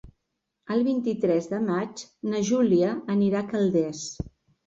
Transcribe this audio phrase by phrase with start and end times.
[0.75, 4.03] El vint-i-tres de maig na Júlia anirà a Calders.